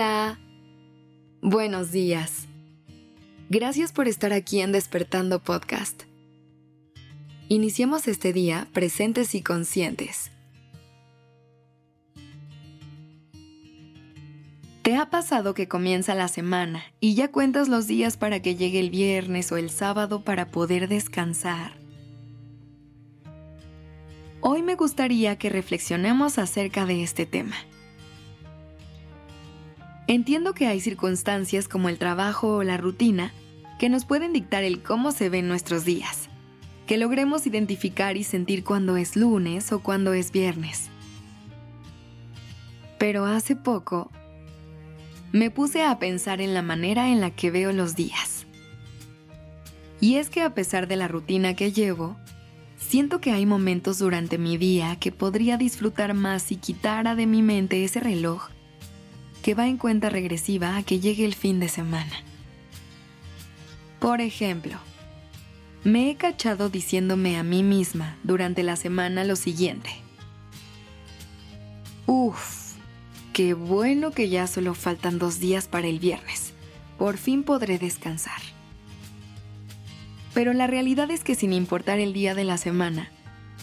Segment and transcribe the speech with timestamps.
[0.00, 0.38] Hola.
[1.42, 2.46] Buenos días.
[3.50, 6.04] Gracias por estar aquí en Despertando Podcast.
[7.48, 10.30] Iniciemos este día presentes y conscientes.
[14.80, 18.80] ¿Te ha pasado que comienza la semana y ya cuentas los días para que llegue
[18.80, 21.74] el viernes o el sábado para poder descansar?
[24.40, 27.56] Hoy me gustaría que reflexionemos acerca de este tema.
[30.10, 33.32] Entiendo que hay circunstancias como el trabajo o la rutina
[33.78, 36.28] que nos pueden dictar el cómo se ven nuestros días,
[36.88, 40.88] que logremos identificar y sentir cuándo es lunes o cuándo es viernes.
[42.98, 44.10] Pero hace poco
[45.30, 48.46] me puse a pensar en la manera en la que veo los días.
[50.00, 52.16] Y es que a pesar de la rutina que llevo,
[52.78, 57.42] siento que hay momentos durante mi día que podría disfrutar más si quitara de mi
[57.42, 58.50] mente ese reloj
[59.42, 62.12] que va en cuenta regresiva a que llegue el fin de semana.
[63.98, 64.78] Por ejemplo,
[65.84, 69.90] me he cachado diciéndome a mí misma durante la semana lo siguiente.
[72.06, 72.74] Uf,
[73.32, 76.52] qué bueno que ya solo faltan dos días para el viernes.
[76.98, 78.40] Por fin podré descansar.
[80.34, 83.10] Pero la realidad es que sin importar el día de la semana,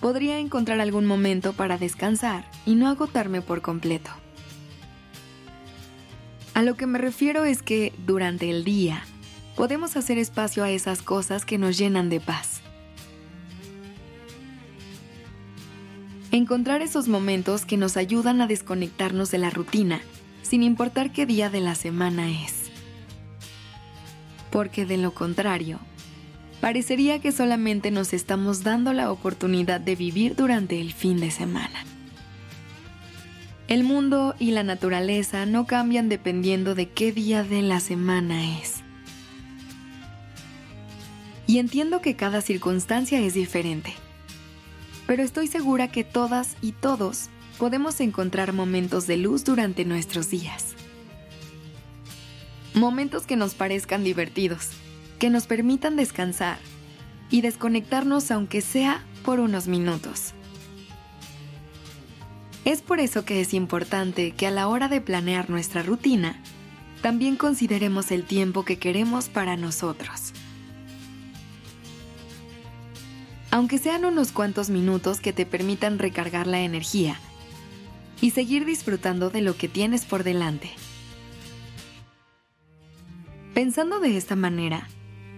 [0.00, 4.10] podría encontrar algún momento para descansar y no agotarme por completo.
[6.54, 9.02] A lo que me refiero es que durante el día
[9.56, 12.60] podemos hacer espacio a esas cosas que nos llenan de paz.
[16.30, 20.00] Encontrar esos momentos que nos ayudan a desconectarnos de la rutina,
[20.42, 22.70] sin importar qué día de la semana es.
[24.50, 25.80] Porque de lo contrario,
[26.60, 31.84] parecería que solamente nos estamos dando la oportunidad de vivir durante el fin de semana.
[33.66, 38.82] El mundo y la naturaleza no cambian dependiendo de qué día de la semana es.
[41.46, 43.94] Y entiendo que cada circunstancia es diferente,
[45.06, 50.74] pero estoy segura que todas y todos podemos encontrar momentos de luz durante nuestros días.
[52.74, 54.70] Momentos que nos parezcan divertidos,
[55.18, 56.58] que nos permitan descansar
[57.30, 60.34] y desconectarnos aunque sea por unos minutos.
[62.64, 66.40] Es por eso que es importante que a la hora de planear nuestra rutina,
[67.02, 70.32] también consideremos el tiempo que queremos para nosotros.
[73.50, 77.20] Aunque sean unos cuantos minutos que te permitan recargar la energía
[78.22, 80.70] y seguir disfrutando de lo que tienes por delante.
[83.52, 84.88] Pensando de esta manera,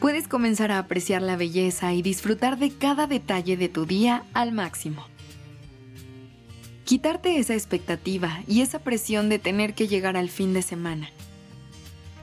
[0.00, 4.52] puedes comenzar a apreciar la belleza y disfrutar de cada detalle de tu día al
[4.52, 5.04] máximo.
[6.90, 11.08] Quitarte esa expectativa y esa presión de tener que llegar al fin de semana.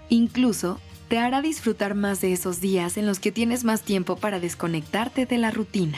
[0.09, 4.41] Incluso te hará disfrutar más de esos días en los que tienes más tiempo para
[4.41, 5.97] desconectarte de la rutina.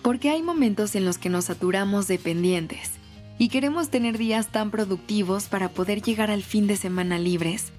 [0.00, 2.92] Porque hay momentos en los que nos saturamos de pendientes
[3.36, 7.72] y queremos tener días tan productivos para poder llegar al fin de semana libres,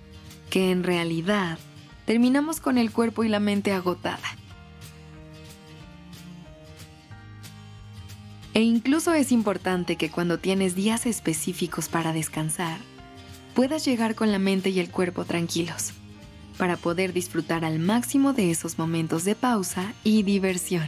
[0.52, 1.58] que en realidad
[2.06, 4.38] terminamos con el cuerpo y la mente agotada
[8.58, 12.80] E incluso es importante que cuando tienes días específicos para descansar,
[13.54, 15.94] puedas llegar con la mente y el cuerpo tranquilos,
[16.58, 20.88] para poder disfrutar al máximo de esos momentos de pausa y diversión.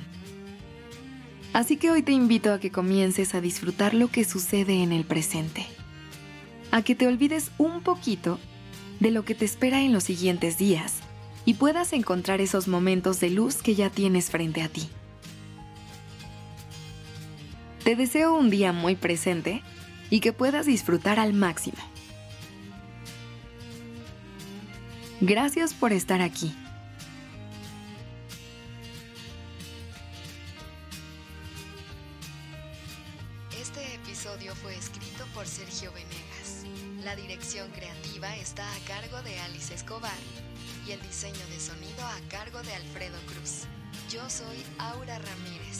[1.53, 5.03] Así que hoy te invito a que comiences a disfrutar lo que sucede en el
[5.03, 5.63] presente,
[6.71, 8.39] a que te olvides un poquito
[8.99, 11.01] de lo que te espera en los siguientes días
[11.45, 14.89] y puedas encontrar esos momentos de luz que ya tienes frente a ti.
[17.83, 19.63] Te deseo un día muy presente
[20.09, 21.77] y que puedas disfrutar al máximo.
[25.21, 26.55] Gracias por estar aquí.
[33.59, 36.65] Este episodio fue escrito por Sergio Venegas.
[37.03, 40.11] La dirección creativa está a cargo de Alice Escobar
[40.87, 43.63] y el diseño de sonido a cargo de Alfredo Cruz.
[44.09, 45.79] Yo soy Aura Ramírez.